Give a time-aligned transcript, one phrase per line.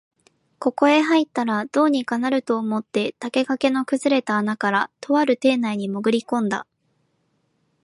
[0.57, 6.65] ここへ入ったら、どうにかなると思って竹垣の崩れた穴から、とある邸内にもぐり込んだ